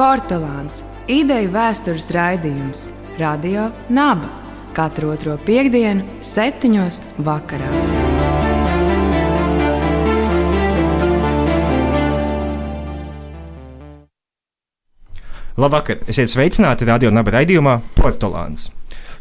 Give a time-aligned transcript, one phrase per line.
[0.00, 0.78] Portugāns-
[1.20, 2.86] ideju vēstures raidījums
[3.20, 4.30] Radio Naba
[4.72, 7.68] katru otro piekdienu, septiņos vakarā.
[15.60, 16.00] Labvakar!
[16.08, 18.70] Esiet sveicināti radio naba raidījumā Portugāns.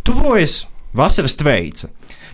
[0.08, 0.62] Tuvojas
[0.96, 1.90] vasaras tveica.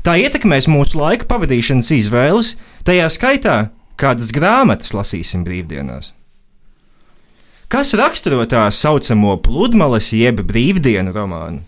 [0.05, 2.54] Tā ietekmēs mūsu laika pavadīšanas izvēles,
[2.85, 3.57] tajā skaitā,
[3.98, 6.15] kādas grāmatas lasīsim brīvdienās.
[7.66, 11.64] Kas raksturo tā saucamo pludmales jeb brīvdienu romānu?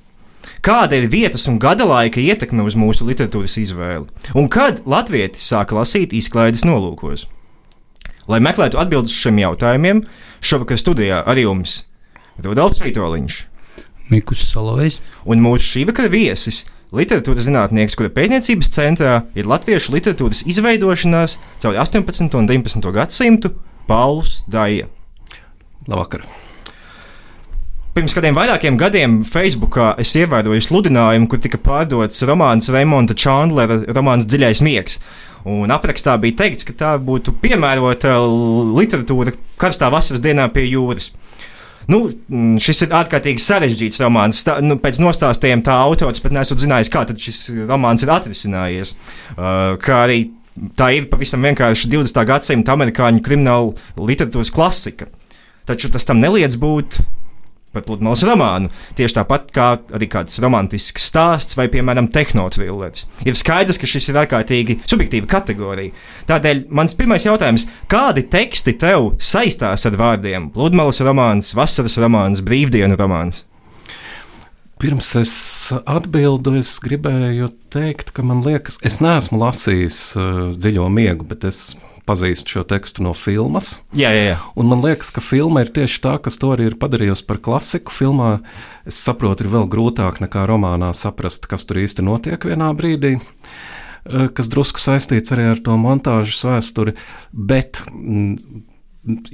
[0.61, 4.05] Kāda ir vietas un gada laika ietekme uz mūsu literatūras izvēli?
[4.37, 7.25] Un kad latvietis sāka lasīt izklaides nolūkos?
[8.29, 10.03] Lai meklētu atbildes šiem jautājumiem,
[10.37, 11.79] šovakar studijā ar jums
[12.45, 13.37] Rudolfs Vitoļņš,
[14.11, 16.61] Mikus Solovejs un mūsu šī vakara viesis
[16.93, 22.29] literatūras zinātnieks, kura pētniecības centrā ir latviešu literatūras izveidošanās caur 18.
[22.37, 22.93] un 19.
[22.93, 23.55] gadsimtu
[23.89, 24.91] Pauls Daija.
[25.87, 26.25] Labvakar!
[27.95, 34.27] Pirms kādiem vairākiem gadiem Facebookā es ievēroju sludinājumu, kur tika pārdots romāns Raimonda Čandlera romāns
[34.29, 34.99] Dziļais miegs.
[35.47, 38.19] Un aprakstā bija teikts, ka tā būtu piemērota
[38.77, 41.09] literatūra karstā vasaras dienā pie jūras.
[41.87, 42.03] Nu,
[42.61, 44.43] šis ir ārkārtīgi sarežģīts romāns.
[44.45, 48.93] Tā, nu, pēc nostāstiem tā autors pat nesot zinājis, kā šis romāns ir atrisinājies.
[49.37, 50.25] Uh, kā arī
[50.77, 52.25] tā ir pavisam vienkārši 20.
[52.27, 55.07] gadsimta amerikāņu krimināla literatūras klasika.
[55.67, 57.01] Taču tas tam neliedz būt
[57.75, 58.71] par pludmales romānu.
[58.97, 63.05] Tieši tāpat kā arī kāds romantisks stāsts vai, piemēram, tehnotrilleris.
[63.27, 65.93] Ir skaidrs, ka šis ir ārkārtīgi subjektīva kategorija.
[66.29, 72.97] Tādēļ mans pirmais jautājums- kādi teksti tev saistās ar vārdiem pludmales romāns, vasaras romāns, brīvdienu
[72.97, 73.43] romāns?
[74.77, 81.25] Pirms es atbildu, es gribēju teikt, ka man liekas, es neesmu lasījis uh, dziļo miegu,
[81.25, 81.75] bet es
[82.07, 83.77] pazīstu šo tekstu no filmas.
[83.97, 84.37] Jā, jā, jā.
[84.57, 87.93] Un man liekas, ka filma ir tieši tā, kas to arī ir padarījusi par klasiku.
[87.93, 88.37] Filmā
[88.87, 93.17] es saprotu, ir vēl grūtāk nekā romānā saprast, kas tur īsti notiek vienā brīdī.
[93.17, 93.67] Uh,
[94.07, 96.95] kas drusku saistīts arī ar to montāžas vēsturi,
[97.31, 98.63] bet, mm,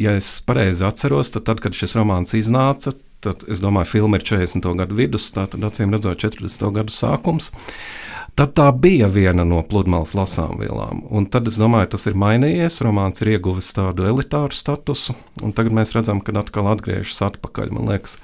[0.01, 4.25] ja es pareizi atceros, tad, tad kad šis romāns iznāca, tad es domāju, filma ir
[4.27, 4.73] 40.
[4.79, 6.71] gadu vidus, tātad acīm redzot 40.
[6.75, 7.53] gadu sākums.
[8.33, 11.03] Tad tā bija viena no pludmales lasām vielām.
[11.13, 12.79] Un tad es domāju, tas ir mainījies.
[12.81, 15.13] Romāns ir ieguvis tādu elitāru statusu,
[15.45, 17.75] un tagad mēs redzam, ka atkal atgriežas atpakaļ.
[17.77, 18.17] Man liekas,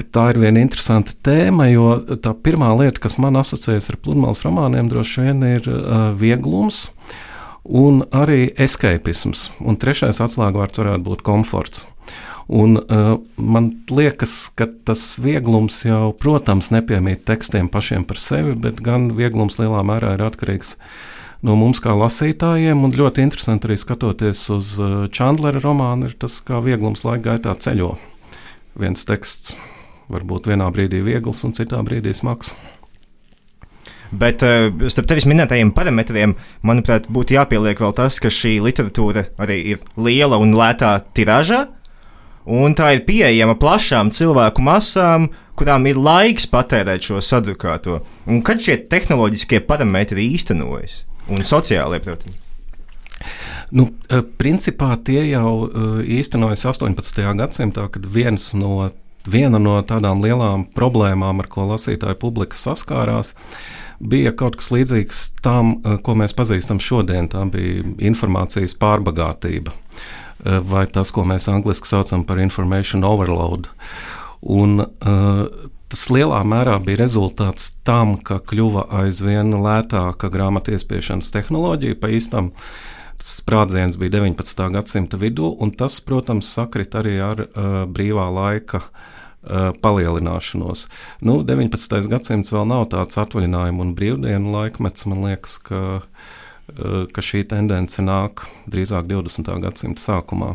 [0.00, 1.90] ka tā ir viena interesanta tēma, jo
[2.24, 6.86] tā pirmā lieta, kas man asociējas ar pludmales romāniem, droši vien ir uh, vieglums
[7.68, 9.50] un arī escapisms.
[9.60, 11.84] Un trešais atslēgvārds varētu būt komforts.
[12.48, 18.80] Un, uh, man liekas, ka tas vieglums jau, protams, nepiemīt tekstiem pašiem par sevi, bet
[18.84, 20.78] gan vieglums lielā mērā ir atkarīgs
[21.44, 22.86] no mums kā lasītājiem.
[22.88, 24.72] Un ļoti interesanti arī skatoties uz
[25.12, 27.92] Čandlera romānu, ir tas, kā vieglums laika gaitā ceļo.
[28.80, 29.52] Viens teksts
[30.08, 32.56] var būt vienā brīdī viegls un citā brīdī smags.
[34.08, 36.32] Bet uh, starp tevis minētajiem parametriem,
[36.64, 41.66] manuprāt, būtu jāpieliek vēl tas, ka šī literatūra arī ir liela un lētā tirāžā
[42.48, 45.28] un tā ir pieejama plašām cilvēku masām,
[45.58, 48.00] kurām ir laiks patērēt šo sadrukāto.
[48.26, 52.38] Un kad šie tehnoloģiskie parametri īstenojas, un sociālie, protams.
[53.74, 55.88] Nu, eh, principā tie jau eh,
[56.18, 57.34] īstenojas 18.
[57.36, 58.90] gadsimtā, kad viens no,
[59.28, 63.34] viena no tādām lielām problēmām, ar ko lasītāja publika saskārās,
[63.98, 67.28] bija kaut kas līdzīgs tam, eh, ko mēs pazīstam šodien.
[67.28, 69.74] Tā bija informācijas pārbagātība.
[69.74, 73.66] Uh, vai tas, ko mēs angļuiski saucam par information overload.
[74.40, 81.96] Un, uh, Tas lielā mērā bija rezultāts tam, ka kļuva aizvien lētāka grāmatu iespiešanas tehnoloģija.
[81.96, 82.50] Pa īstam
[83.16, 84.66] tas sprādziens bija 19.
[84.74, 90.84] gadsimta vidū, un tas, protams, sakrit arī ar uh, brīvā laika uh, palielināšanos.
[91.24, 91.96] Nu, 19.
[92.12, 96.37] gadsimts vēl nav tāds atvaļinājuma un brīvdienu laikmets, man liekas, ka uh, Eh,
[97.12, 99.48] ka šī tendence nāk drīzāk 20.
[99.64, 100.54] gadsimta sākumā.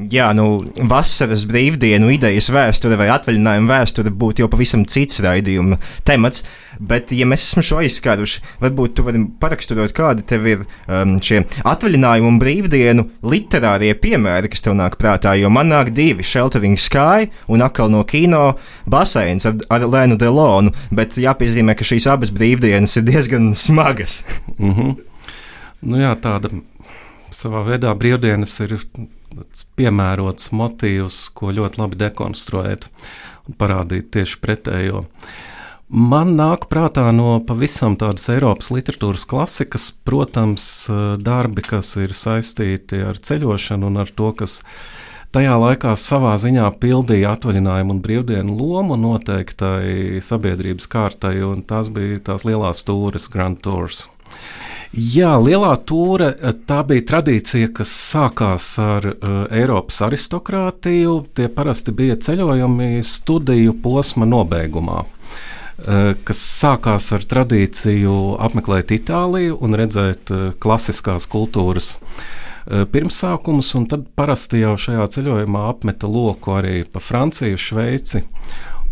[0.00, 5.76] Jā, nu, vasaras brīvdienu idejas vēsture vai atvaļinājuma vēsture būtu jau pavisam cits raidījuma
[6.08, 6.46] temats.
[6.80, 11.42] Bet, ja mēs esam šo aizskāruši, varbūt tu vari paraksturot, kādi tev ir um, šie
[11.68, 15.36] atvaļinājumu un brīvdienu literārie piemēri, kas tev nāk prātā.
[15.38, 18.56] Jo man nāk divi- Sheltering Sky un atkal no kino
[18.88, 20.72] baseins ar, ar Lēnu Delonu.
[20.90, 24.24] Bet jāpiezīmē, ka šīs abas brīvdienas ir diezgan smagas.
[24.58, 24.96] mm -hmm.
[25.82, 26.48] nu, jā, tāda
[27.30, 28.80] savā veidā brīvdienas ir
[29.78, 32.88] piemērots motīvs, ko ļoti labi dekonstruēt
[33.48, 35.06] un parādīt tieši pretējo.
[35.92, 40.64] Man nāk prātā no pavisam tādas Eiropas literatūras klasikas, protams,
[41.20, 44.62] darbi, kas ir saistīti ar ceļošanu un ar to, kas
[45.36, 52.22] tajā laikā savā ziņā pildīja atvaļinājumu un brīvdienu lomu noteiktai sabiedrības kārtai, un tās bija
[52.30, 54.06] tās lielās stūres, Grand Tours.
[54.92, 56.34] Jā, lielā tūre
[56.68, 61.14] tā bija tradīcija, kas sākās ar uh, Eiropas aristokrātiju.
[61.32, 64.98] Tie parasti bija ceļojumi studiju posma nobeigumā.
[65.00, 70.28] Uh, kas sākās ar tradīciju apmeklēt Itāliju un redzēt
[70.60, 71.94] klasiskās kultūras
[72.68, 78.22] pirmsākumus, un tad parasti jau šajā ceļojumā apmeta loku arī pa Franciju, Šveici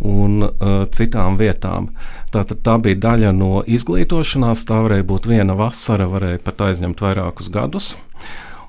[0.00, 1.90] un uh, citām vietām.
[2.32, 7.50] Tātad tā bija daļa no izglītošanās, tā varēja būt viena vasara, varēja pat aizņemt vairākus
[7.52, 7.92] gadus.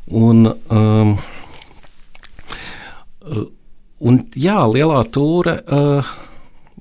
[0.08, 1.14] Un, um,
[3.24, 3.46] uh,
[4.02, 6.12] un jā, lielā tūre uh,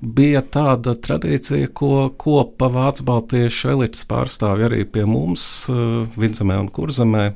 [0.01, 6.73] bija tāda tradīcija, ko kopa Vācu Baltiešu elites pārstāvja arī pie mums, uh, Vidzemē un
[6.73, 7.29] Kurzemē.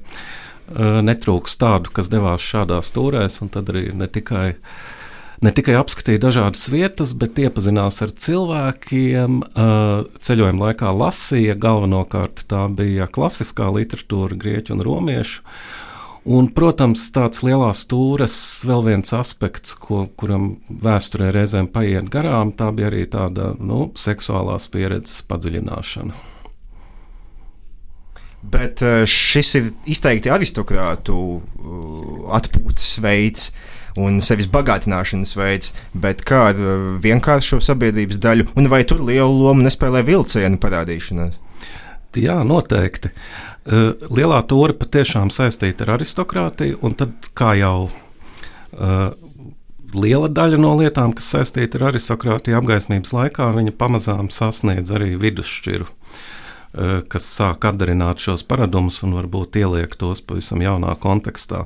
[0.66, 4.94] Uh, netrūks tādu, kas devās šādās stūrēs, un tad arī ne tikai uh,
[5.44, 9.42] ne tikai apskatīja dažādas vietas, bet iepazinās ar cilvēkiem.
[10.28, 15.42] Ceļojuma laikā lasīja galvenokārt tā bija klasiskā literatūra, grieķu un romiešu.
[16.26, 18.36] Un, protams, tāds lielās stūres
[18.66, 24.66] vēl viens aspekts, ko, kuram vēsturē reizēm paiet garām, tā bija arī tāda nu, seksuālās
[24.74, 26.18] pieredzes padziļināšana.
[28.56, 31.16] Bet šis ir izteikti aristokrātu
[32.34, 33.50] atpūtas veids.
[33.50, 39.03] Uh, un sevis bagātināšanas veids, bet kā ar uh, vienkāršo sabiedrības daļu, un vai tur
[39.06, 41.42] lielu lomu nespēlē vilcienu parādīšanās?
[42.15, 43.12] Jā, noteikti.
[43.65, 49.12] Uh, lielā tūre patiešām saistīta ar aristokrātiju, un tad, kā jau uh,
[49.95, 55.88] liela daļa no lietām, kas saistīta ar aristokrātiju apgaismības laikā, viņa pamazām sasniedz arī vidusšķiru.
[56.75, 61.62] Eh, kas sāk atdarināt šos paradumus un varbūt ieliek tos pavisam jaunā kontekstā.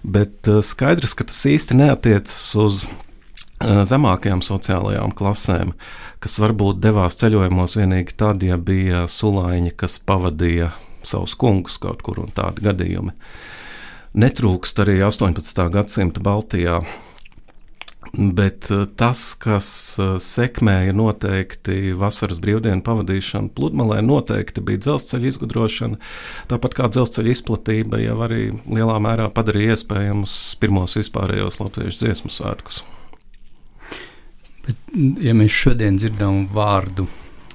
[0.00, 5.74] Bet eh, skaidrs, ka tas īsti neatiecas uz eh, zemākajām sociālajām klasēm,
[6.24, 10.70] kas varbūt devās ceļojumos tikai tad, ja bija sulāņi, kas pavadīja
[11.04, 13.12] savus kungus kaut kur un tādi gadījumi.
[14.16, 15.66] Netrūkst arī 18.
[15.74, 16.80] gadsimta Baltijā
[18.14, 19.68] Bet eh, tas, kas
[19.98, 26.00] eh, sekmēja noteikti vasaras brīvdienu pavadīšanu pludmalē, noteikti bija dzelzceļa izgudrošana.
[26.50, 32.84] Tāpat kā dzelzceļa izplatība jau arī lielā mērā padarīja iespējamus pirmos vispārējos latviešu dziesmu svētkus.
[34.66, 34.80] Bet,
[35.22, 37.06] ja mēs šodien dzirdam vārdu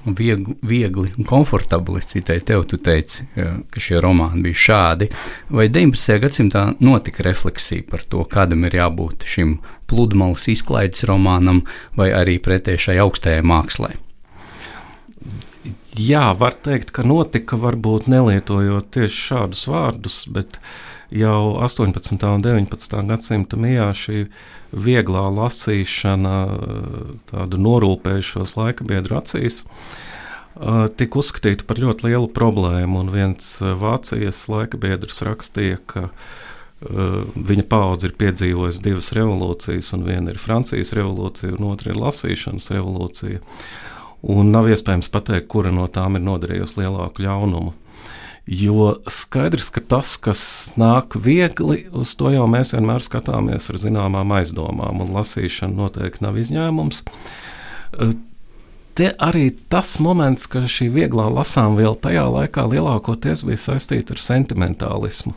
[0.06, 2.00] viegli, viegli un komfortabli.
[2.02, 5.10] Es citēju tev, tu teici, ka šie romāni bija šādi.
[5.52, 6.18] Vai 19.
[6.22, 9.58] gadsimtā notika refleksija par to, kādam ir jābūt šim
[9.90, 11.64] pludmales izklaides romānam,
[11.98, 13.94] vai arī pretēji augstajai mākslai?
[15.92, 20.56] Jā, var teikt, ka notika varbūt nelietojot tieši šādus vārdus, bet
[21.12, 22.16] jau 18.
[22.28, 22.96] un 19.
[23.08, 24.22] gadsimta mijā šī
[24.72, 26.36] vieglā lasīšana,
[27.28, 29.66] tāda norūpējušos laika biedru acīs,
[30.96, 33.04] tika uzskatīta par ļoti lielu problēmu.
[33.04, 36.08] Un viens Vācijas laika biedrs rakstīja, ka
[36.82, 42.72] viņa paudze ir piedzīvojusi divas revolūcijas, un viena ir Francijas revolūcija, un otra ir lasīšanas
[42.74, 43.42] revolūcija.
[44.32, 47.72] Un nav iespējams pateikt, kura no tām ir nodarījusi lielāku ļaunumu.
[48.46, 50.42] Jo skaidrs, ka tas, kas
[50.80, 56.40] nāk viegli, uz to jau mēs vienmēr skatāmies ar zināmām aizdomām, un lasīšana noteikti nav
[56.42, 57.04] izņēmums.
[58.98, 65.36] Te arī tas moments, ka šī vieglā lasāmviela tajā laikā lielākoties bija saistīta ar sentimentālismu.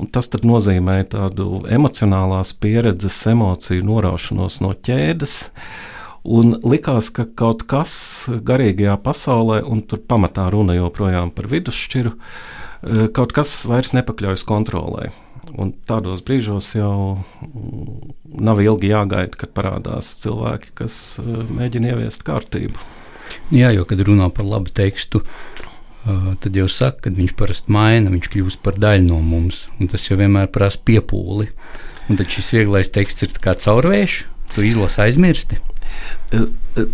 [0.00, 7.62] Un tas nozīmē tādu emocionālās pieredzes, emociju noraušanos no ķēdes, uh, Un likās, ka kaut
[7.68, 7.92] kas
[8.28, 15.10] garīgajā pasaulē, un tur pamatā runa joprojām par vidusšķiru, eh, kaut kas vairs nepakļaujas kontrolē.
[15.56, 22.26] Un tādos brīžos jau mm, nav ilgi jāgaida, kad parādās cilvēki, kas eh, mēģina ieviest
[22.28, 22.76] kārtību.
[23.54, 28.12] Jā, jo kad runā par labu tekstu, eh, tad jau saka, ka viņš parasti maina,
[28.12, 29.68] viņš kļūst par daļu no mums.
[29.88, 31.48] Tas jau vienmēr prasa piepūli.
[32.10, 35.62] Un tad šis vieglais teksts ir kā caurvējš, tu izlasi aizmirsti.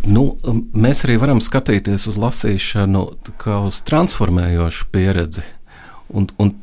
[0.06, 0.22] Nu,
[0.72, 3.02] mēs arī varam skatīties uz lasīšanu
[3.42, 5.44] kā uz transformējošu pieredzi.
[6.08, 6.54] Un, un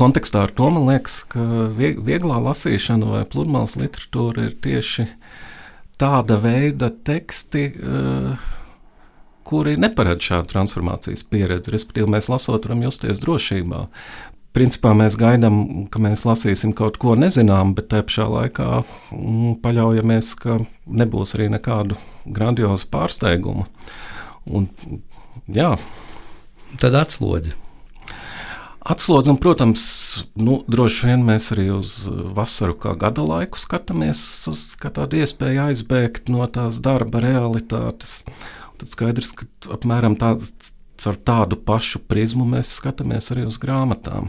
[0.00, 1.42] kontekstā ar to man liekas, ka
[1.76, 5.06] vieglā lasīšana vai pludmales literatūra ir tieši
[6.00, 7.64] tāda veida teksti,
[9.50, 11.74] kuri neparedz šādu transformācijas pieredzi.
[11.74, 13.84] Respektīvi, mēs lasot, varam justies drošībā
[14.56, 20.34] principā mēs gaidām, ka mēs lasīsim kaut ko nezinām, bet te pašā laikā mm, paļaujamies,
[20.40, 23.66] ka nebūs arī nekādu grandiozu pārsteigumu.
[24.50, 24.68] Un,
[25.50, 25.74] jā.
[26.80, 27.56] Tad atslodzi.
[28.80, 29.82] Atslodzi, un, protams,
[30.40, 36.32] nu, droši vien mēs arī uz vasaru kā gada laiku skatāmies uz tādu iespēju aizbēgt
[36.32, 38.22] no tās darba realitātes.
[38.80, 40.72] Tad skaidrs, ka apmēram tāds,
[41.08, 44.28] ar tādu pašu prizmu mēs skatāmies arī uz grāmatām.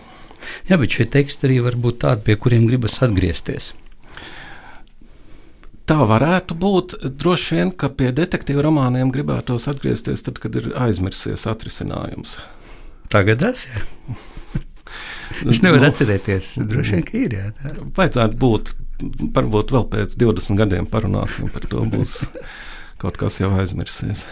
[0.69, 3.71] Jā, bet šie teksti arī var būt tādi, pie kuriem gribas atgriezties.
[5.89, 6.95] Tā varētu būt.
[7.19, 12.37] Droši vien, ka pie detektīvu romāniem gribētos atgriezties tad, kad ir aizmirsies atrisinājums.
[13.11, 13.67] Tagad es.
[15.47, 16.47] Es nevaru nu, atcerēties.
[16.67, 17.35] Droši vien, ka ir.
[17.37, 17.69] Jā, tā.
[17.95, 18.73] Vajadzētu būt.
[19.33, 21.85] Varbūt vēl pēc 20 gadiem parunāsim par to.
[21.87, 22.17] Būs
[23.01, 24.25] kaut kas jau aizmirsies.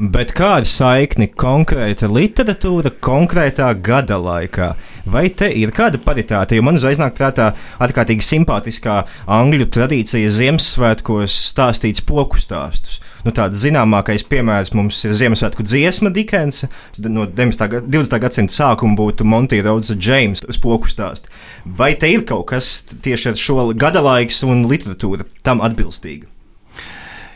[0.00, 4.70] Bet kāda saikne konkrēta literatūra konkrētā gada laikā?
[5.04, 6.56] Vai te ir kāda paritāte?
[6.56, 7.50] Jo man uzreiz nāk prātā
[7.84, 8.94] ārkārtīgi simpātiskā
[9.28, 12.96] angļu tradīcija Ziemassvētkos stāstīts poku stāstus.
[13.26, 16.72] Nu, tāds zināmākais piemērs mums ir Ziemassvētku dziesma Dikensa.
[17.04, 17.84] No 19.
[17.84, 18.18] 20.
[18.24, 21.28] gadsimta sākuma būtu Monty Rhodes James spoku stāsts.
[21.68, 26.39] Vai te ir kaut kas tieši ar šo gada laiks un literatūru tam atbilstīga?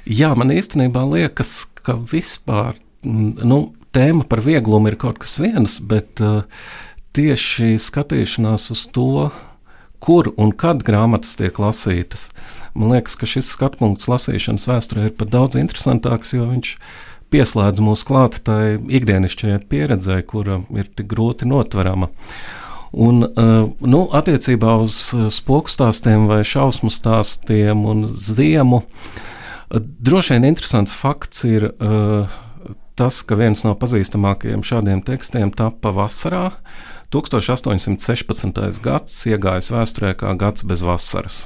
[0.05, 3.59] Jā, man īstenībā liekas, ka vispār nu,
[3.97, 6.45] tēma par vieglumu ir kaut kas viens, bet uh,
[7.17, 9.31] tieši skatīšanās uz to,
[10.05, 12.29] kur un kad grāmatas tiek lasītas.
[12.77, 16.77] Man liekas, ka šis skatu punkts lasīšanas vēsturē ir pat daudz interesantāks, jo viņš
[17.33, 22.11] pieslēdz mūs klāt tai ikdienišķajai pieredzē, kura ir tik grūti notverama.
[22.93, 24.99] Un, nu, attiecībā uz
[25.35, 29.31] spoku stāstiem vai šausmu stāstiem un ziemu, uh,
[29.71, 32.31] Droši vien interesants fakts ir uh,
[32.99, 36.51] tas, ka viens no pazīstamākajiem šādiem tekstiem tapa vasarā.
[37.15, 38.81] 1816.
[38.83, 41.45] gads iegājis vēsturē kā gads bez vasaras,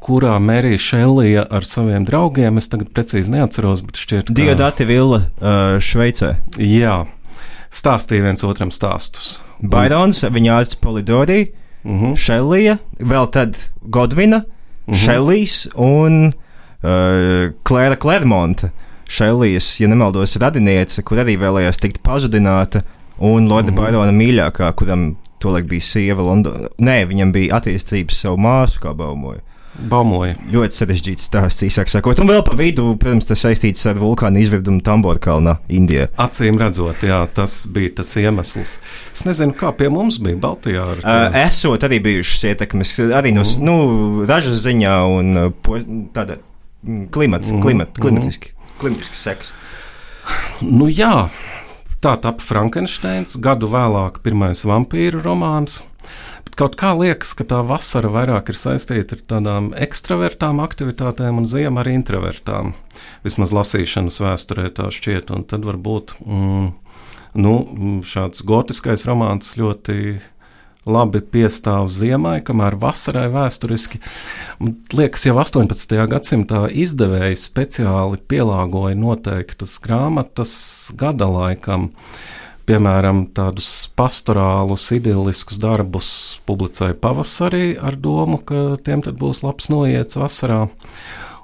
[0.00, 5.26] kurā Mērija Šellija ar saviem draugiem, es tagad precīzi neatceros, bet šķiet, ka Diodati Villa
[5.26, 6.32] uh, Šveicē.
[6.62, 7.02] Jā,
[7.68, 9.36] stāstīja viens otram stāstus.
[9.60, 11.50] Bairons, viņa ārsts Polidorī,
[11.84, 12.04] uh mhm.
[12.06, 12.16] -huh.
[12.16, 14.94] Šellija, vēl tad Godvina, uh mhm.
[14.94, 15.04] -huh.
[15.04, 16.32] Šellijs un
[17.66, 18.70] Klēra Klermonta,
[19.08, 22.82] Šelijas, ja nemaldos, radiniece, kur arī vēlējās tikt pazudināta,
[23.22, 23.78] un Lorda mm.
[23.78, 25.12] Bairona mīļākā, kuram
[25.42, 26.72] tolaik bija sieva Londonā.
[26.82, 29.42] Nē, viņam bija attiecības savu māsu, kā baumoja.
[29.76, 30.34] Baumoja.
[30.48, 32.18] Ļoti sarežģīts stāsts, īsāk sakot.
[32.22, 36.08] Un vēl pa vidu, protams, tas saistīts ar vulkānu izvirdumu Tambora kalnā, Indijā.
[36.22, 38.78] Acīm redzot, jā, tas bija tas iemesls.
[39.12, 40.88] Es nezinu, kā pie mums bija Baltijā.
[40.94, 43.68] Ar uh, esot arī bijušas ietekmes, arī no mm.
[43.68, 43.76] nu,
[44.28, 45.78] ražas ziņā un po,
[46.16, 46.40] tāda
[46.84, 47.62] klimata, mm.
[47.62, 49.52] klimata, klimatiski, klimatiski seks.
[50.64, 51.28] Nu, jā,
[52.04, 55.82] tā tapu Frankensteins, gadu vēlāk pirmais vampīru romāns.
[56.46, 61.48] Bet kaut kā liekas, ka tā vasara vairāk ir saistīta ar tādām ekstravertām aktivitātēm un
[61.50, 62.74] ziema ar introvertām.
[63.26, 66.70] Vismaz lasīšanas vēsturē tā šķiet, un tad varbūt mm,
[67.42, 67.54] nu,
[68.06, 70.18] šāds gotiskais romāns ļoti
[70.86, 74.00] labi piestāv ziemai, kamēr vasarai vēsturiski,
[74.94, 75.98] liekas, jau 18.
[76.10, 80.56] gadsimtā izdevēji speciāli pielāgoja noteiktas grāmatas
[80.98, 81.90] gada laikam.
[82.66, 86.08] Piemēram, tādus pastorālus, idylliskus darbus
[86.48, 90.64] publicēja pavasarī ar domu, ka tiem būs labs noiets vasarā.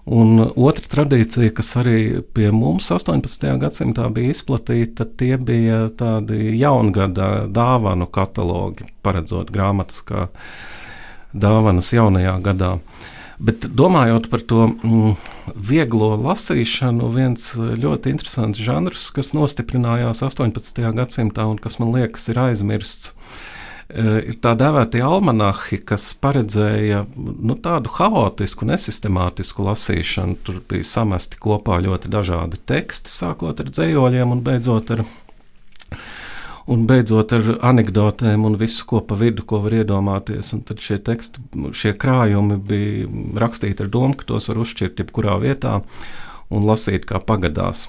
[0.03, 3.45] Un otra tradīcija, kas arī pie mums 18.
[3.63, 10.27] gadsimtā bija izplatīta, tie bija tādi jaungada dāvanu katalogi, paredzot grāmatas kā
[11.33, 12.73] dāvanas jaunajā gadā.
[13.43, 15.15] Bet domājot par to mm,
[15.71, 20.83] vieglo lasīšanu, viens ļoti interesants žanrs, kas nostiprinājās 18.
[20.99, 23.15] gadsimtā un kas man liekas ir aizmirsts,
[23.93, 30.39] ir tā dēvētie almanahi, kas paredzēja nu, tādu haotisku, nesistemātisku lasīšanu.
[30.47, 35.05] Tur bija samesti kopā ļoti dažādi teksti, sākot ar dzējoļiem un beidzot ar,
[36.73, 40.55] un beidzot ar anekdotēm un visu, ko pa vidu, ko var iedomāties.
[40.57, 41.45] Un tad šie teksti,
[41.77, 43.09] šie krājumi bija
[43.45, 45.81] rakstīti ar domu, ka tos var uzšķirt jebkurā vietā
[46.53, 47.89] un lasīt, kā pagadās.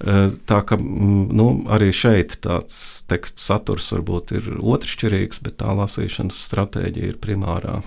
[0.00, 7.14] Tā ka nu, arī šeit tāds teksta saturs varbūt ir otršķirīgs, bet tā lasīšanas stratēģija
[7.14, 7.80] ir primārā.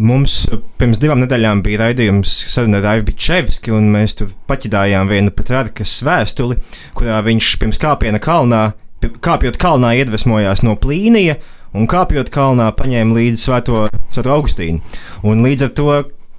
[0.00, 0.44] Mums
[0.78, 2.32] pirms divām nedēļām bija raidījums
[2.62, 6.60] ar Aivu Čevski, un mēs tur paķidājām vienu Petrārkas vēstuli,
[6.96, 8.70] kurā viņš pirms kāpiena kalnā,
[9.02, 11.40] kāpjot kalnā iedvesmojās no plīnija,
[11.74, 13.82] un kāpjot kalnā paņēma līdzi svēto,
[14.14, 14.80] svēto Augustīnu.
[15.26, 15.90] Un līdz ar to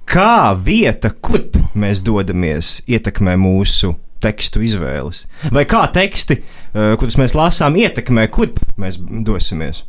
[0.08, 5.24] kā vieta, kurp mēs dodamies, ietekmē mūsu tekstu izvēles?
[5.54, 9.84] Vai kā teksti, uh, kurus mēs lasām, ietekmē, kurp mēs dosimies?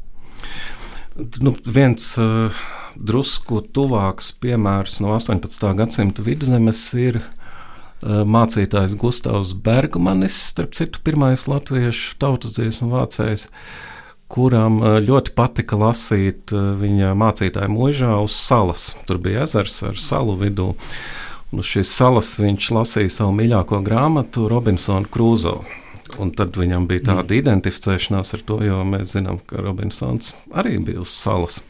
[1.44, 2.64] Nu, viens uh,
[2.98, 5.70] drusku tuvāks piemērs no 18.
[5.78, 13.50] gadsimta vidzemes ir uh, mācītājs Gustavs Bergmanis, starp citu, pirmais latviešu tautas dziesmu vācējs
[14.34, 18.94] kuram ļoti patika lasīt viņa mācītāja mūžā uz salas.
[19.06, 20.72] Tur bija ezers ar salu vidū.
[21.54, 25.60] Un uz šīs salas viņš lasīja savu mīļāko grāmatu, Robinsonu Krūzo.
[26.22, 27.38] Un tad viņam bija tāda mm.
[27.40, 31.62] identificēšanās ar to, jo mēs zinām, ka Robinsons arī bija uz salas.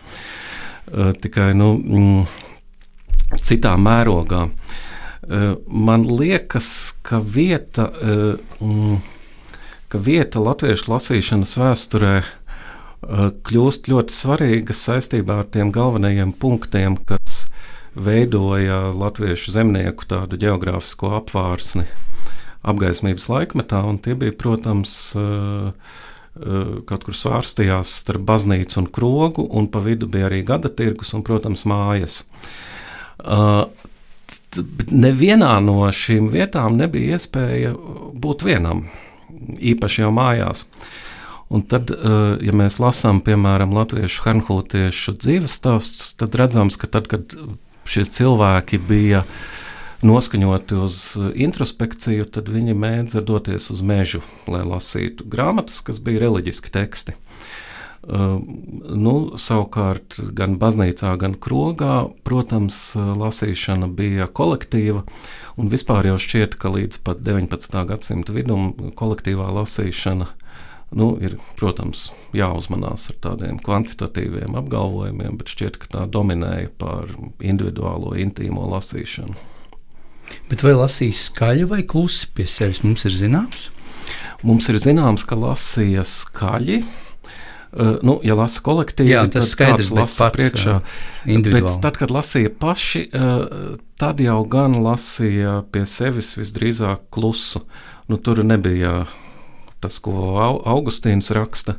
[0.87, 4.45] Uh, tikai nu, mm, citā mērogā.
[4.47, 6.69] Uh, man liekas,
[7.03, 8.97] ka vieta, uh, mm,
[9.91, 12.15] ka vieta latviešu lasīšanas vēsturē
[13.03, 17.47] kļūst ļoti svarīga saistībā ar tiem galvenajiem punktiem, kas
[17.95, 21.85] veidoja latviešu zemnieku tādu geogrāfisko apvārsni
[22.63, 25.71] apgaismības laikmetā, un tie bija, protams, eh,
[26.39, 31.13] eh, kaut kur svārstījās starp baznīcu un krogu, un pa vidu bija arī gada tirgus
[31.13, 32.23] un, protams, mājas.
[33.19, 33.65] Eh,
[34.91, 37.73] nevienā no šīm vietām nebija iespēja
[38.13, 38.87] būt vienam,
[39.59, 40.67] īpaši jau mājās.
[41.53, 47.35] Un tad, ja mēs lasām, piemēram, latviešu harnhūtiešu dzīves stāstus, tad redzams, ka tad, kad
[47.85, 49.21] šie cilvēki bija
[50.03, 50.97] noskaņoti uz
[51.45, 57.13] introspekciju, tad viņi mēdza doties uz mežu, lai lasītu grāmatas, kas bija reliģiski teksti.
[57.13, 57.63] Uh,
[58.03, 65.05] nu, savukārt, gan baznīcā, gan krogā, protams, lasīšana bija kolektīva.
[65.55, 67.77] Un vispār jau šķiet, ka līdz pat 19.
[67.87, 70.27] gadsimta vidum kolektīvā lasīšana
[70.93, 78.13] Nu, ir, protams, jāuzmanās ar tādiem kvantitatīviem apgalvojumiem, bet šķiet, ka tā dominēja pār individuālo,
[78.21, 79.33] intīmo lasīšanu.
[80.51, 83.69] Bet vai lasīs skaļi vai klusi pie sevis, mums ir zināms?
[84.45, 86.83] Mums ir zināms, ka lasīja skaļi.
[87.73, 90.75] Uh, nu, ja lasa kolektīvi, Jā, tas tad skaidrs, lasa pats, priekšā.
[91.47, 97.63] Bet tad, kad lasīja paši, uh, tad jau gan lasīja pie sevis visdrīzāk klusu.
[98.11, 99.07] Nu, tur nebija
[99.83, 101.77] tas, ko Augustīns raksta.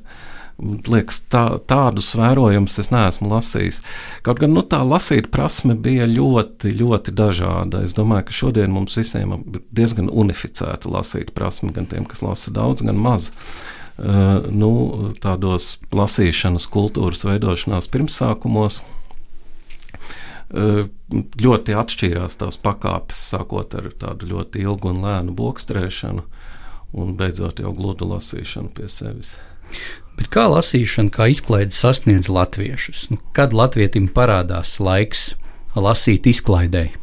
[0.63, 3.81] Liekas, tā, tādus vērojumus es neesmu lasījis.
[4.23, 7.83] Kaut gan nu, tā lasīt prasme bija ļoti, ļoti dažāda.
[7.83, 12.55] Es domāju, ka šodien mums visiem ir diezgan unificēta lasīt prasme, gan tiem, kas lasa
[12.55, 13.33] daudz, gan maz.
[13.95, 14.71] Uh, nu,
[15.23, 18.87] tādos lasīšanas kultūras veidošanās pirmsākumos uh,
[21.39, 26.23] ļoti atšķīrās tās pakāpes, sākot ar tādu ļoti ilgu un lēnu bokstrēšanu
[26.95, 29.35] un beidzot jau gludu lasīšanu pie sevis.
[30.15, 33.09] Bet kā lasīšana, kā izklaide sasniedz latviešus?
[33.11, 35.33] Nu, kad latvietim parādās laiks
[35.75, 36.95] lasīt izklaidēji?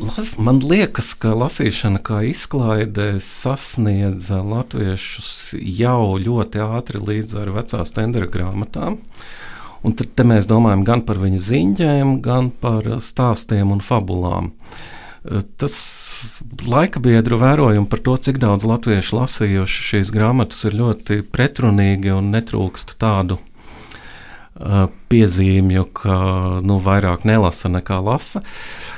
[0.00, 7.94] Las, man liekas, ka lasīšana kā izklaide sasniedza latviešus jau ļoti ātri līdz ar vecās
[7.94, 8.98] tendera grāmatām.
[9.86, 14.50] Un tad mēs domājam gan par viņa ziņģēm, gan par stāstiem un fabulām.
[14.50, 14.88] Uh,
[15.60, 15.74] Tas
[16.64, 22.30] laika biedru vērojumi par to, cik daudz latviešu lasījuši šīs grāmatas, ir ļoti pretrunīgi un
[22.32, 26.16] netrūkst tādu uh, piezīmju, ka
[26.64, 28.40] nu, vairāk nelasa nekā lasa.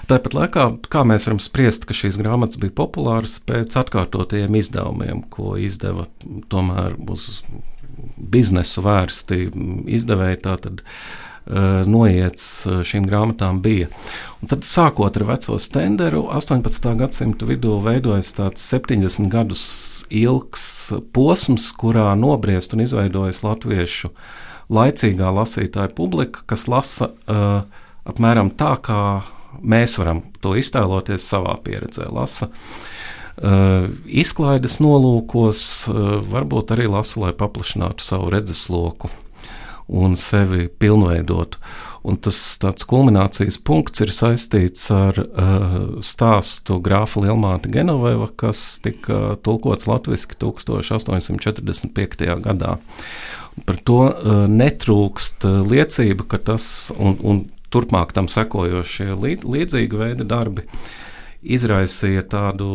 [0.07, 5.57] Tāpat laikā, kā mēs varam spriest, ka šīs grāmatas bija populāras pēc atkārtotajiem izdevumiem, ko
[5.59, 6.07] izdeva
[6.55, 7.43] tomēr uz
[8.17, 9.43] biznesu vērsti
[9.99, 10.43] izdevēji.
[10.47, 11.22] Tātad, uh, Eh,
[11.87, 13.89] noiets eh, šīm grāmatām bija.
[14.43, 16.93] Un tad, sākot ar veco stenderu, 18.
[16.99, 19.65] gadsimta vidū veidojas tāds 70 gadus
[20.11, 24.13] ilgs posms, kurā nobriest un izveidojas latviešu
[24.73, 27.65] laicīgā lasītāja publika, kas lasa uh,
[28.09, 29.01] apmēram tā, kā
[29.61, 32.07] mēs varam to iztēloties savā pieredzē.
[32.13, 39.13] Lasa uh, izklaides nolūkos, uh, varbūt arī lasa, lai paplašinātu savu redzesloku
[39.89, 41.61] un sevi pilnveidotu.
[42.03, 49.37] Un tas tāds kulminācijas punkts ir saistīts ar uh, stāstu grāfa Lielmāte Genoveva, kas tika
[49.47, 52.27] tulkots latviešu 1845.
[52.43, 52.77] gadā.
[53.69, 60.03] Par to uh, netrūkst uh, liecība, ka tas un, un turpmāk tam sekojošie līd, līdzīgi
[60.03, 60.91] veidi darbi uh,
[61.43, 62.69] izraisīja tādu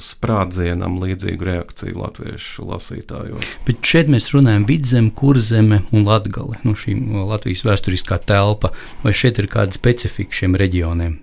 [0.00, 3.56] sprādzienam līdzīgu reakciju latviešu lasītājos.
[3.68, 6.96] Bet šeit mēs runājam vidzeme, kurzeme un latgale, nu šī
[7.28, 8.72] Latvijas vēsturiskā telpa,
[9.04, 11.18] vai šeit ir kāda specifika šiem reģioniem?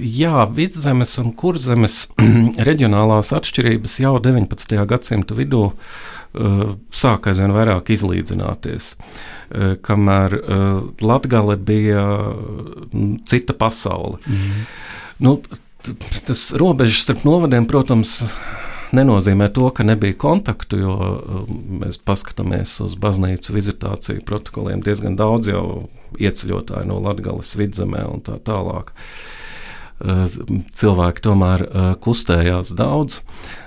[0.00, 2.04] Jā, vidzemes un kurzemes
[2.68, 4.76] reģionālās atšķirības jau 19.
[4.88, 6.62] gadsimta vidū uh,
[6.94, 8.94] sāka aizvien vairāk izlīdzināties.
[8.94, 12.06] Uh, kamēr uh, Latvija bija
[13.28, 14.22] cita pasaule.
[14.24, 14.64] Mm -hmm.
[15.20, 15.36] Nu,
[16.26, 18.18] tas robežas starp novadiem, protams,
[18.96, 24.82] nenozīmē to, ka nebija kontaktu, jo um, mēs paskatāmies uz baznīcu vizitāciju protokoliem.
[24.84, 25.64] Diezgan daudz jau
[26.18, 28.94] ieceļotāji no Latvijas vidzemē un tā tālāk.
[30.00, 31.62] cilvēki tomēr
[32.00, 33.20] kustējās daudz,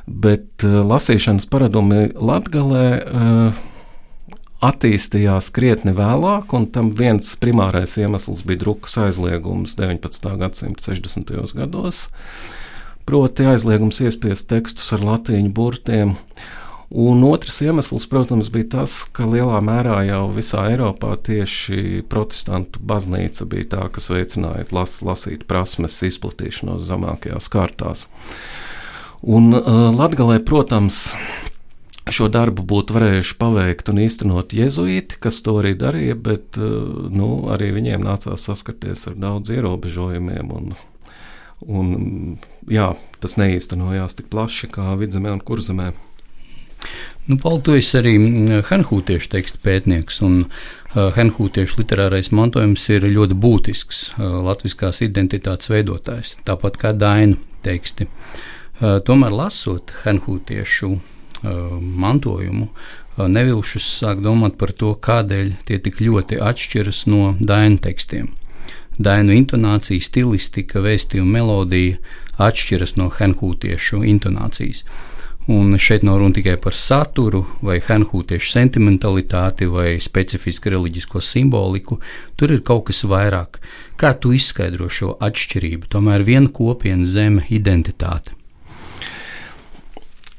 [0.08, 2.88] bet lasīšanas paradumi Latgalē
[4.64, 10.34] attīstījās krietni vēlāk, un tam viens primārais iemesls bija drukas aizliegums 19.
[10.40, 11.36] gadsimta 60.
[11.58, 12.08] gados.
[13.04, 16.16] Proti, aizliegums iespiest tekstus ar latīņu burtiem.
[16.94, 23.48] Un otrs iemesls, protams, bija tas, ka lielā mērā jau visā Eiropā tieši protestantu baznīca
[23.50, 28.06] bija tā, kas veicināja las, lasīt prasmes izplatīšanos zemākajās kārtās.
[29.24, 31.16] Un uh, Latgalē, protams,
[32.12, 36.72] Šo darbu būtu varējuši paveikt un īstenot jēzuīti, kas to arī darīja, bet eh,
[37.16, 40.52] nu, arī viņiem nācās saskarties ar daudz ierobežojumiem.
[40.52, 40.74] Un,
[41.64, 41.94] un,
[42.68, 42.90] jā,
[43.24, 45.94] tas neīstenojās tik plaši kā vidzemē un kurzemē.
[47.32, 47.38] Nu,
[47.78, 54.42] esi arī mm, Hanhūtiešu tekstu pētnieks, un uh, Hanhūtiešu literārais mantojums ir ļoti būtisks uh,
[54.50, 58.10] latviskās identitātes veidotājs, tāpat kā Dainu teksti.
[58.84, 61.14] Tomēr lasot Hanhūtiešu Uh,
[61.44, 68.32] mantojumu, uh, nevilšus sāk domāt par to, kādēļ tie tik ļoti atšķiras no dainu tekstiem.
[68.98, 71.98] Dainu intonācija, stilistika, vēstījuma melodija
[72.42, 74.84] atšķiras no henhūtiešu intonācijas.
[75.52, 82.00] Un šeit nav runa tikai par saturu, vai henhūtiešu sentimentalitāti, vai specifisku reliģisko simboliku.
[82.40, 83.60] Tur ir kaut kas vairāk.
[84.00, 85.90] Kā tu izskaidro šo atšķirību?
[85.92, 88.38] Tomēr viena kopiena zeme, identitāte.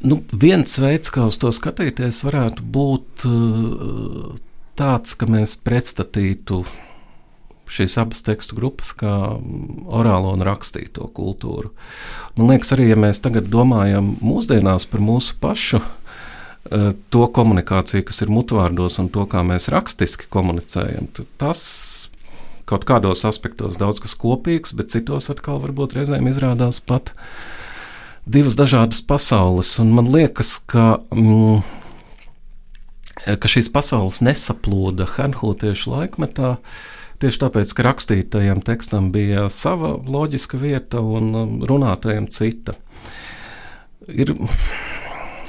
[0.05, 4.35] Nu, viens veids, kā uz to skatīties, varētu būt uh,
[4.77, 6.61] tāds, ka mēs pretstatītu
[7.73, 9.15] šīs abas tekstu grupas kā
[9.89, 11.73] orālo un rakstīto kultūru.
[12.37, 18.21] Man liekas, arī ja mēs tagad domājam mūsdienās par mūsu pašu uh, to komunikāciju, kas
[18.27, 21.09] ir mutvārdos un to, kā mēs rakstiski komunicējam,
[21.41, 21.65] tas
[22.69, 27.64] kaut kādos aspektos daudz kas kopīgs, bet citos atkal varbūt reizēm izrādās pat uh,
[28.27, 29.77] divas dažādas pasaules.
[29.79, 31.63] Man liekas, ka, mm,
[33.25, 36.57] ka šīs pasaules nesaplūda Hanhūtiešu laikmetā.
[37.23, 42.75] Tieši tāpēc, ka rakstītajam tekstam bija sava loģiska vieta un um, runātajam cita.
[44.11, 44.35] Ir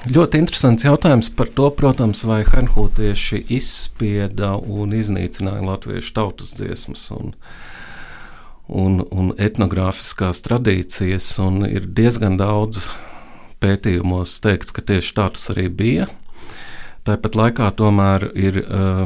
[0.06, 7.10] ļoti interesants jautājums par to, protams, vai Hanhūtieši izspieda un iznīcināja latviešu tautas dziesmas.
[7.18, 7.75] Un, uh,
[8.68, 12.88] un, un etnogrāfiskās tradīcijas, un ir diezgan daudz
[13.64, 16.10] pētījumos teikts, ka tieši tā tas arī bija.
[17.06, 19.06] Tāpat laikā tomēr ir uh,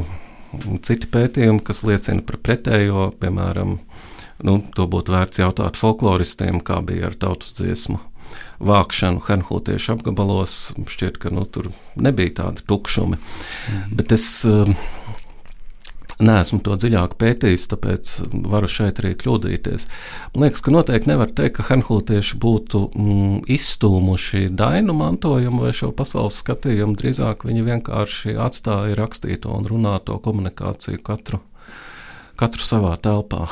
[0.86, 3.78] citi pētījumi, kas liecina par pretējo, piemēram,
[4.46, 8.00] nu, to būtu vērts jautāt folkloristiem, kā bija ar tautas dziesmu
[8.60, 10.56] vākšanu Hanhūtiešu apgabalos.
[10.88, 13.18] Šķiet, ka nu, tur nebija tādi tukšumi.
[13.18, 13.94] Mm.
[13.98, 14.70] Bet es uh,
[16.24, 18.12] neesmu to dziļāk pētījis, tāpēc
[18.50, 19.86] varu šeit arī kļūdīties.
[20.34, 25.90] Man liekas, ka noteikti nevar teikt, ka hanhūtieši būtu mm, izstūmuši dainu mantojumu vai šo
[25.96, 26.96] pasaules skatījumu.
[27.00, 31.42] Drīzāk viņi vienkārši atstāja rakstīto un runāto komunikāciju katru,
[32.40, 33.46] katru savā telpā.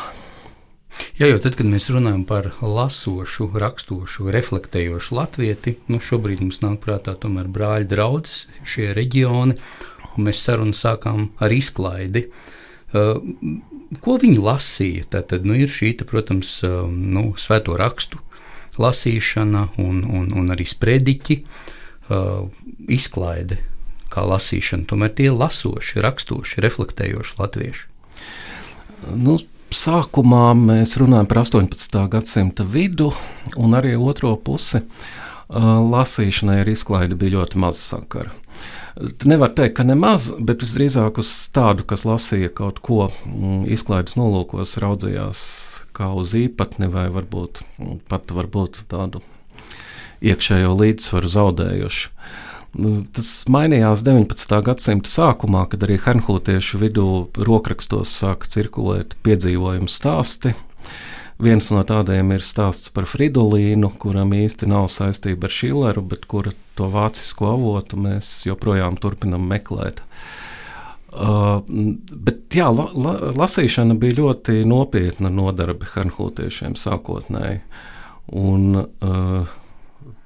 [1.14, 6.80] Jā, jo tad, kad mēs runājam par lasošu, rakstošu, reflektējošu latvieti, nu šobrīd mums nāk
[6.82, 9.54] prātā tomēr brāļa draugs, šie reģioni,
[10.16, 12.26] un mēs sarunu sākām ar izklaidi.
[12.26, 12.57] Uh,
[12.92, 15.08] ko viņi lasīja?
[15.12, 18.22] Tad nu, ir šī, protams, uh, nu, svēto rakstu
[18.78, 22.46] lasīšana un, un, un arī sprediķi, uh,
[22.88, 23.60] izklaide,
[24.12, 24.86] kā lasīšana.
[24.88, 27.86] Tomēr tie lasoši, rakstoši, reflektējoši latvieši.
[29.18, 29.38] Nu,
[29.74, 31.98] sākumā mēs runājam par 18.
[32.10, 33.12] gadsimta vidu
[33.56, 34.82] un arī otro pusi.
[35.48, 38.34] Lasīšanai ar izklaidi bija ļoti maz sakara.
[39.30, 44.74] Nevar teikt, ka nemaz, bet visdrīzāk uz tādu, kas lasīja kaut ko mm, izklaides nolūkos,
[44.82, 45.42] raudzījās
[45.94, 49.22] kā uz īpatni vai varbūt mm, pat varbūt tādu
[50.24, 52.12] iekšējo līdzsvaru zaudējuši.
[52.78, 54.58] Nu, tas mainījās 19.
[54.66, 57.06] gadsimta sākumā, kad arī Hernhūtiešu vidū
[57.38, 60.52] rokrakstos sāka cirkulēt piedzīvojumu stāsti,
[61.38, 66.50] Viens no tādiem ir stāsts par Fridolīnu, kuram īsti nav saistība ar Šileru, bet kura
[66.74, 70.02] to vācisko avotu mēs joprojām turpinam meklēt.
[71.08, 71.62] Uh,
[72.10, 77.62] bet jā, la, la, lasīšana bija ļoti nopietna nodarbe Hanhūtiešiem sākotnēji.
[78.38, 79.54] Un, uh,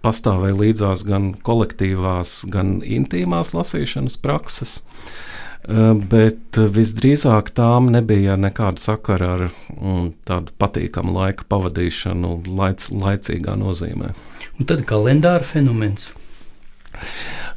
[0.03, 4.81] pastāvēja līdzās gan kolektīvās, gan intīmās lasīšanas prakses.
[4.81, 5.32] Uh,
[5.63, 14.11] bet visdrīzāk tām nebija nekāda sakara ar mm, tādu patīkamu laika pavadīšanu, laic, laicīgā nozīmē.
[14.59, 16.11] Un tad kalendāra fenomens.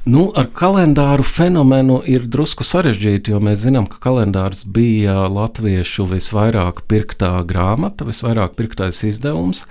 [0.06, 6.84] Nu, ar kalendāru fenomenu ir drusku sarežģīti, jo mēs zinām, ka kalendārs bija latviešu visvairāk
[6.86, 9.66] pirktā grāmata, visvairāk pirktais izdevums.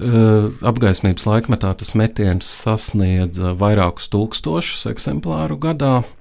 [0.00, 5.98] Uh, apgaismības laikmetā tas metiens sasniedza vairākus tūkstošus eksemplāru gadā.
[6.06, 6.19] Uh,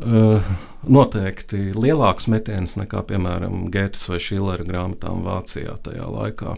[0.00, 6.56] noteikti lielāks metiens nekā, piemēram, Gētas vai Šillera grāmatām Vācijā tajā laikā.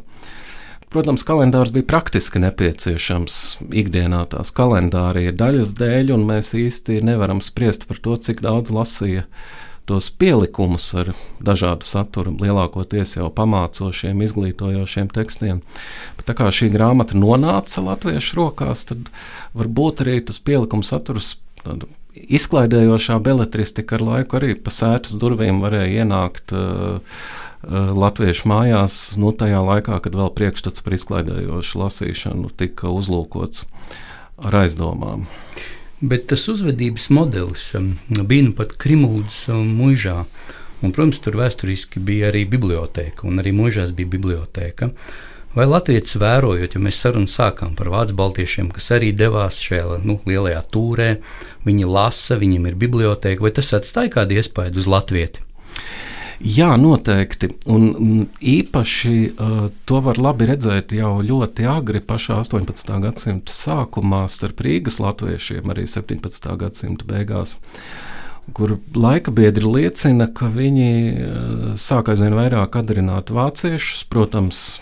[0.93, 3.37] Protams, kalendārs bija praktiski nepieciešams
[3.81, 9.25] ikdienā tās kalendārija daļas dēļ, un mēs īsti nevaram spriest par to, cik daudz lasīja
[9.89, 15.63] tos pielikumus ar dažādu saturu, lielākoties jau pamācošiem, izglītojošiem tekstiem.
[16.19, 19.09] Bet tā kā šī grāmata nonāca latviešu rokās, tad
[19.57, 21.39] varbūt arī tas pielikuma saturs.
[22.13, 27.01] Izklaidējošā beletristika ar laiku arī pa sētas durvīm varēja ienākt uh,
[27.63, 33.69] Eh, latviešu mājās, nu, tajā laikā, kad vēl priekšstats par izklaidējošu lasīšanu tika uzlūkots
[34.43, 35.29] ar aizdomām.
[36.03, 40.25] Bet tas uzvedības modelis um, bija nu pat Krimūdas um, mūžā.
[40.83, 44.91] Un, protams, tur vēsturiski bija arī biblioteka, un arī mūžās bija biblioteka.
[45.53, 50.17] Vai Latvijas vērojot, ja mēs sarunu sākām par vācu baltiešiem, kas arī devās šajā nu,
[50.25, 51.09] lielajā tūrē,
[51.67, 55.43] viņi lasa, viņiem ir biblioteka, vai tas atstāja kādu iespaidu uz Latviju?
[56.43, 57.53] Jā, noteikti.
[57.71, 62.91] Un mm, īpaši uh, to var redzēt jau ļoti agri, pašā 18.
[63.05, 66.49] gadsimta sākumā, starp Rīgas latviešiem, arī 17.
[66.59, 67.59] gadsimta beigās.
[68.57, 74.81] Kur laika biedri liecina, ka viņi uh, sāk aizvien vairāk atdarināt vāciešus, protams,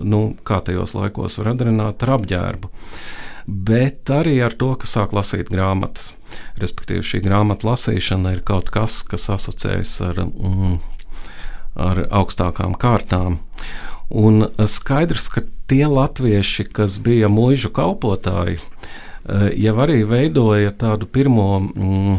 [0.00, 2.70] nu, kā tajos laikos var atdarināt ar apģērbu.
[3.46, 6.12] Bet arī ar to, ka sāk lasīt grāmatas.
[6.62, 10.76] Respektīvi, šī grāmatu lasīšana ir kaut kas, kas asociējas ar, mm,
[11.74, 13.40] ar augstākām kārtām.
[14.12, 21.48] Un skaidrs, ka tie latvieši, kas bija mūža kalpotāji, eh, jau arī veidoja tādu pirmo
[21.60, 22.18] mm,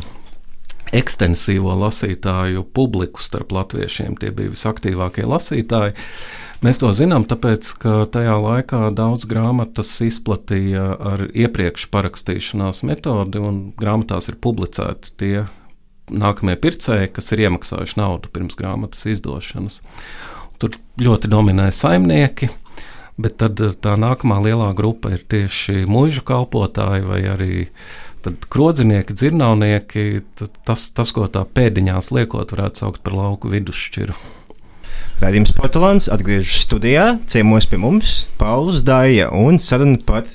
[0.93, 4.17] ekstensīvo lasītāju publiku starp latviešiem.
[4.19, 5.95] Tie bija visaktīvākie lasītāji.
[6.63, 13.57] Mēs to zinām, tāpēc, ka tajā laikā daudz grāmatas izplatīja ar iepriekš parakstīšanās metodi, un
[13.75, 15.33] grāmatās ir publicēti tie
[16.07, 19.81] nākamie pircēji, kas ir iemaksājuši naudu pirms grāmatas izdošanas.
[20.61, 22.47] Tur ļoti dominē saimnieki,
[23.19, 27.57] bet tad tā nākamā lielā grupa ir tieši mūža kalpotāji vai arī
[28.23, 30.05] krodzinieki, dzirnavnieki.
[30.63, 34.15] Tas, tas, ko tā pēdiņās liekot, varētu saukt par lauku vidusšķiru.
[35.21, 40.25] Raidījums Portugāns atgriežas studijā, ciemos pie mums Pauls Dāja un saruna par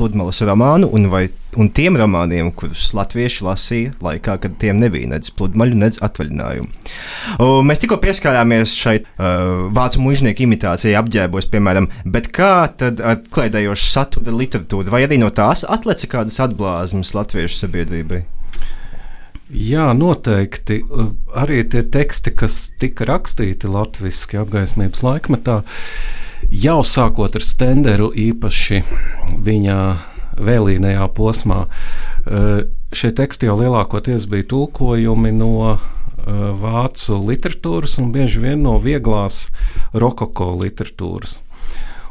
[0.00, 1.26] pludmales romānu un, vai,
[1.60, 6.70] un tiem romāniem, kurus latvieši lasīja laikā, kad tiem nebija nec pludmaļu, nec atvaļinājumu.
[7.38, 13.20] O, mēs tikko pieskārāmies šai uh, vācu mužnieku imitācijai apģērbos, piemēram, bet kā tad ar
[13.30, 18.24] klaidējošu satura literatūru, vai arī no tās atleca kādas atblāzmas latviešu sabiedrībai?
[19.50, 20.84] Jā, noteikti.
[21.34, 25.60] Arī tie teksti, kas tika rakstīti latviešu apgaismības laikmetā,
[26.54, 28.84] jau sākot ar Stenderu, īpaši
[29.42, 29.78] viņa
[30.40, 31.64] vēlīnajā posmā,
[32.94, 35.78] šie teksti jau lielākoties bija tulkojumi no
[36.60, 39.48] vācu literatūras un bieži vien no vieglās
[39.92, 41.40] rokoko literatūras.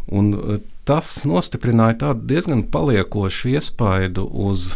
[0.10, 4.74] Un tas nostiprināja tādu diezgan paliekošu iespaidu uz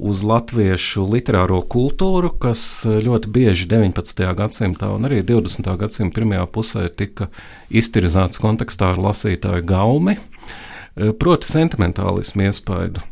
[0.00, 4.24] uz latviešu literāro kultūru, kas eh, ļoti bieži 19.
[4.38, 5.68] gadsimtā un arī 20.
[5.80, 7.28] gadsimta pirmajā pusē tika
[7.70, 13.04] iztirzāts kontekstā ar lasītāju gaumi, eh, proti, sentimentālismu iespaidu.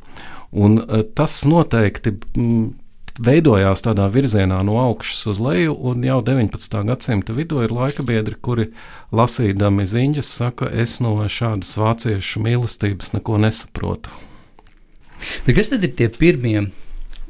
[0.52, 2.68] Un eh, tas noteikti mm,
[3.18, 6.78] veidojās tādā virzienā no augšas uz leju, un jau 19.
[6.88, 8.70] gadsimta vidū ir laika biedri, kuri
[9.12, 14.14] lasīdami ziņas saka, es no šādas vāciešu mīlestības neko nesaprotu.
[15.46, 16.68] Bet kas tad ir tie pirmie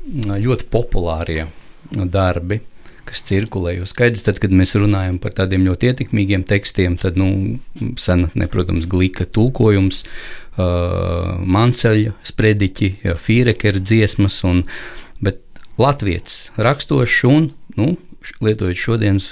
[0.09, 1.47] ļoti populārie
[1.93, 2.63] darbi?
[3.09, 3.79] kas cirkulē.
[3.79, 7.57] Jo skaidrs, tad, kad mēs runājam par tādiem ļoti ietekmīgiem tekstiem, tad, nu,
[8.01, 12.91] senatnē, protams, glīka tulkojums, uh, manceļa sprediķi,
[13.25, 14.65] fīrekera dziesmas, un,
[15.25, 15.41] bet
[15.81, 17.95] latvietis rakstošs un, nu,
[18.45, 19.31] lietojot šodienas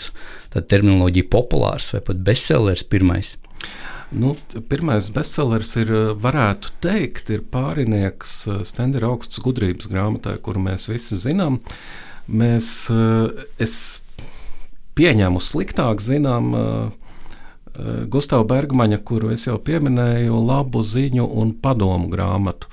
[0.56, 3.34] terminoloģiju populārs vai pat bestsellers pirmais.
[4.10, 4.36] Nu,
[4.68, 10.86] pirmais bestsellers ir, eh, varētu teikt, ir pārinieks eh, Stendera augstas gudrības grāmatai, kuru mēs
[10.86, 11.58] visi zinām.
[12.30, 14.00] Mēs, eh, es
[14.96, 16.54] pieņemu sliktāk zinām
[18.08, 22.70] Gustavu Bergmaņa, kuru es jau pieminēju, labu ziņu un padomu grāmatu.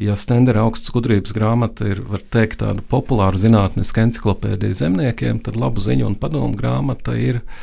[0.00, 5.84] Ja Stendera augstas gudrības grāmata ir, var teikt, tāda populāra zinātniska encyklopēdija zemniekiem, tad labu
[5.84, 7.60] ziņu un padomu grāmata ir uh,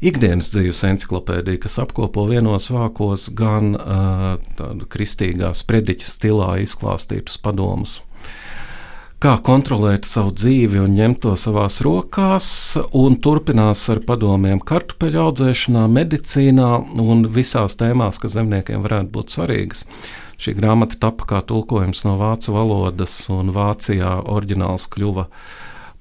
[0.00, 4.36] ikdienas dzīves encyklopēdija, kas apkopo vienos vākos gan uh,
[4.92, 8.00] kristīgā sprediķa stilā izklāstītus padomus
[9.22, 12.48] kā kontrolēt savu dzīvi un ņemt to savās rokās,
[12.96, 16.68] un turpinās ar padomiem kartupeļu audzēšanā, medicīnā
[17.02, 19.86] un visās tēmās, kas zemniekiem varētu būt svarīgas.
[20.36, 25.30] Šī grāmata tapa kā tulkojums no vācu valodas, un Vācijā oriģināls kļuva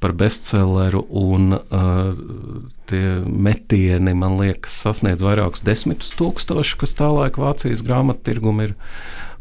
[0.03, 2.17] par bestselleru, un uh,
[2.89, 8.75] tie metieni, man liekas, sasniedz vairākus desmitus tūkstošus, kas tā laika Vācijas grāmatu tirgum ir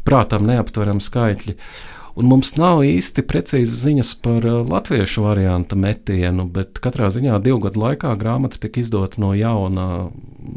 [0.07, 1.57] prātām neaptverami skaitļi.
[1.57, 7.41] Uh, Un mums nav īsti precīzi ziņas par uh, latviešu variantu metienu, bet katrā ziņā
[7.43, 9.87] divu gadu laikā grāmata tika izdota no jauna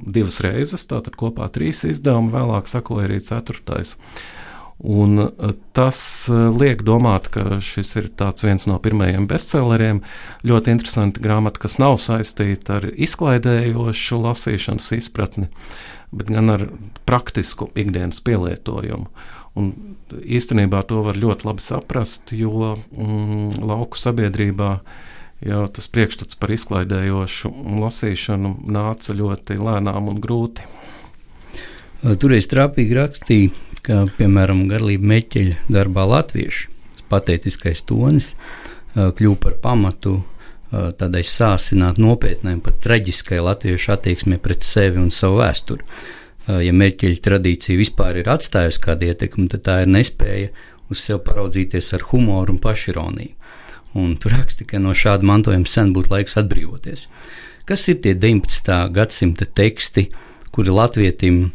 [0.07, 3.97] divas reizes, tātad kopā trīs izdevumi, vēlāk sakoja arī ceturtais.
[4.79, 8.11] Un uh, tas uh, liek domāt, ka šis ir
[8.45, 10.05] viens no pirmajiem bestselleriem.
[10.47, 15.49] Ļoti interesanti grāmata, kas nav saistīta ar izklaidējošu lasīšanas izpratni,
[16.15, 16.69] bet gan ar
[17.11, 19.11] praktisku ikdienas pielietojumu.
[19.59, 19.73] Un
[20.23, 24.73] īstenībā to var ļoti labi saprast, jo mm, lauku sabiedrībā
[25.43, 27.51] jau tas priekšstats par izklaidējošu
[27.83, 30.67] lasīšanu nāca ļoti lēnām un grūti.
[32.23, 33.51] Toreiz trāpīgi rakstīja,
[33.89, 36.69] ka, piemēram, garlība meķeļa darbā latviešu
[37.09, 38.35] patētiskais tonis
[38.95, 40.21] kļūst par pamatu
[40.69, 45.87] tādai sāsināt nopietnai, pat traģiskai latviešu attieksmei pret sevi un savu vēsturi
[46.49, 50.53] ja mērķeļa tradīcija vispār ir atstājusi kādu ietekmi, tad tā ir nespēja
[50.89, 53.35] uz sevi paraudzīties ar humoru un pašironiju.
[53.99, 57.07] Un tur raksta, ka no šāda mantojuma sen būtu laiks atbrīvoties.
[57.69, 58.73] Kas ir tie 19.
[58.95, 60.09] gadsimta teksti,
[60.53, 61.51] kuri latvietim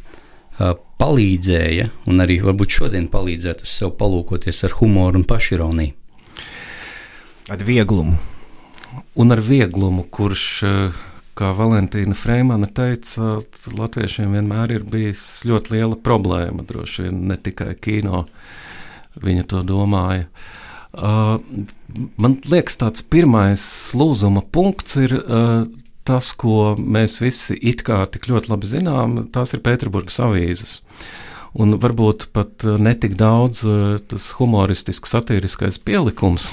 [1.04, 5.96] palīdzēja, un arī varbūt šodien palīdzētu uz sevi palūkoties ar humoru un pašironiju?
[7.52, 8.16] Ar vieglumu.
[9.20, 11.02] Un ar vieglumu, kurš uh,
[11.38, 13.40] kā Valentīna Freimana teica,
[13.78, 16.64] latviešiem vienmēr ir bijis ļoti liela problēma.
[16.70, 18.24] Droši vien ne tikai kino
[19.24, 20.30] viņa to domāja.
[20.94, 21.40] Uh,
[22.22, 23.66] man liekas, tāds pirmais
[23.98, 25.66] lūzuma punkts ir uh,
[26.08, 30.82] tas, ko mēs visi it kā tik ļoti labi zinām, tās ir Pēterburgas avīzes.
[31.54, 36.50] Un varbūt pat netik daudz uh, tas humoristisks, satiriskais pielikums.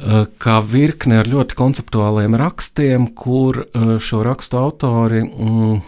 [0.00, 5.80] Eh, kā virkne ar ļoti konceptuāliem rakstiem, kur eh, šo rakstu autori mm,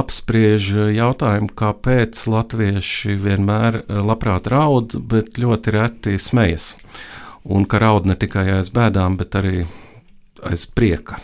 [0.00, 0.66] apspriež
[0.98, 6.74] jautājumu, kāpēc latvieši vienmēr eh, labprāt raud, bet ļoti reti smejas.
[7.46, 9.62] Un ka raud ne tikai aiz bēdām, bet arī
[10.46, 11.20] aiz prieka.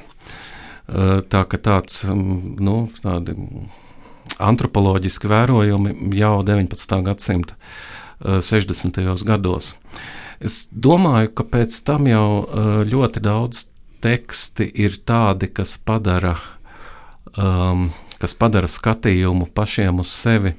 [0.86, 2.76] Tā ka tāds mm, nu,
[4.38, 7.00] antropoloģiski vērojumi jau 19.
[7.06, 7.56] gadsimta
[8.22, 9.00] 60.
[9.26, 9.74] gados.
[10.40, 13.66] Es domāju, ka pēc tam jau uh, ļoti daudz
[14.04, 16.36] teksti ir tādi, kas padara,
[17.40, 17.88] um,
[18.20, 20.54] kas padara skatījumu pašiem uz sevi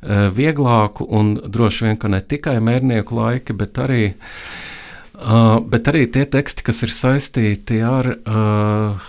[0.00, 4.70] vieglāku un droši vien, ka ne tikai mērnieku laiki, bet arī, uh,
[5.20, 9.08] bet arī tie teksti, kas ir saistīti ar uh,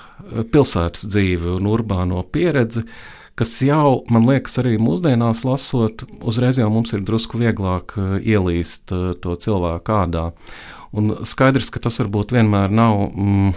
[0.51, 6.67] pilsētas dzīvi un urbāno pieredzi, uh, kas jau, man liekas, arī mūsdienās lasot, uzreiz jau
[6.69, 10.25] mums ir drusku vieglāk eh, ielīst eh, to cilvēku ādā.
[10.93, 13.55] Un skaidrs, ka tas varbūt vienmēr nav mm,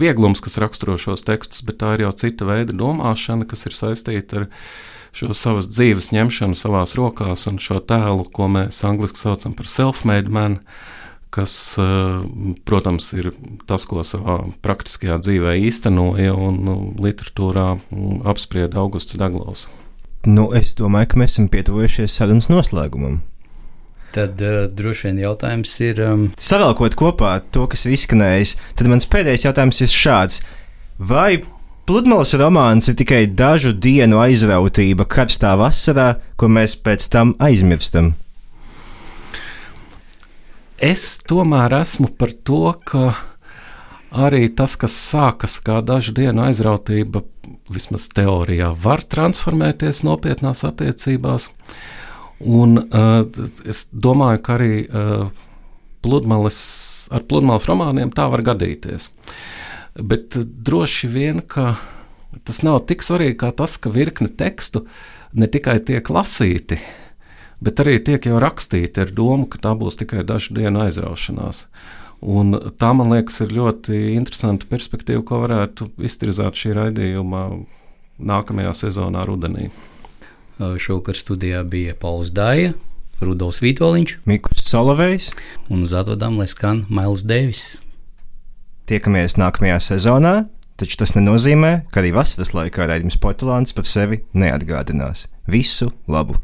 [0.00, 4.40] vieglums, kas raksturo šos tekstus, bet tā ir jau cita veida domāšana, kas ir saistīta
[4.40, 4.48] ar
[5.12, 10.32] šo savas dzīves ņemšanu savās rokās un šo tēlu, ko mēs angļuiski saucam par self-made
[10.32, 10.60] man.
[11.32, 12.24] Kas, eh,
[12.68, 13.30] protams, ir
[13.64, 19.64] tas, ko savā praktiskajā dzīvē īstenoja un nu, literatūrā mm, apsprieda Augusts Daglaus.
[20.28, 23.22] Nu, es domāju, ka mēs esam pietuvojušies sarunas noslēgumam.
[24.12, 26.02] Tad uh, droši vien jautājums ir.
[26.04, 26.26] Um...
[26.36, 30.42] Savēlkot kopā to, kas ir izskanējis, tad mans pēdējais jautājums ir šāds.
[31.00, 31.40] Vai
[31.88, 38.12] pludmales romāns ir tikai dažu dienu aizrautība karstā vasarā, ko mēs pēc tam aizmirstam?
[40.82, 43.12] Es tomēr esmu par to, ka
[44.10, 47.22] arī tas, kas sākas kā dažu dienu aizrautība,
[47.70, 51.46] vismaz teorijā, var transformēties nopietnās attiecībās.
[52.42, 53.22] Un, uh,
[53.70, 55.28] es domāju, ka arī uh,
[56.02, 56.58] pludmales,
[57.14, 59.12] ar pludmales romāniem tā var gadīties.
[59.94, 61.76] Bet uh, droši vien, ka
[62.42, 64.82] tas nav tik svarīgi kā tas, ka virkne tekstu
[65.38, 66.80] ne tikai tiek lasīti,
[67.62, 71.66] bet arī tiek jau rakstīti ar domu, ka tā būs tikai dažu dienu aizraušanās.
[72.22, 77.46] Un tā, man liekas, ir ļoti interesanta perspektīva, ko varētu iztirzāt šī raidījuma
[78.22, 79.70] nākamajā sezonā, rudenī.
[80.58, 82.76] Šovakar studijā bija Pauls Dāja,
[83.22, 85.30] Rudolf Vitoļņš, Mikls Solovejs
[85.72, 87.64] un uz atvadām lai skan Mails Devis.
[88.90, 90.36] Tiekamies nākamajā sezonā,
[90.78, 95.26] taču tas nenozīmē, ka arī vasaras laikā raidījums Portugāns par sevi neatgādinās.
[95.50, 96.38] Visu labu!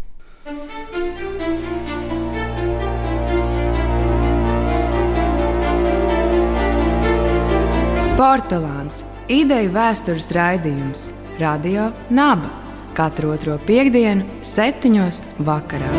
[8.18, 9.04] Portugāns-
[9.40, 11.04] ideju vēstures raidījums.
[11.38, 12.50] Radio Naba.
[12.98, 15.92] Katru otro piekdienu, septiņos vakarā.